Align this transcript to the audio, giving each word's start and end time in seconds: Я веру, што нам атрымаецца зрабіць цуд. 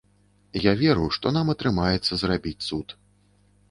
Я 0.63 0.73
веру, 0.79 1.05
што 1.19 1.35
нам 1.37 1.53
атрымаецца 1.57 2.13
зрабіць 2.25 2.59
цуд. 2.67 3.01